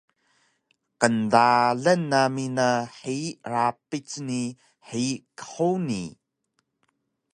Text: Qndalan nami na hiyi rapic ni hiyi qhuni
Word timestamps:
Qndalan 1.01 2.01
nami 2.11 2.45
na 2.57 2.67
hiyi 2.99 3.29
rapic 3.51 4.07
ni 4.27 4.41
hiyi 4.87 5.15
qhuni 5.39 6.03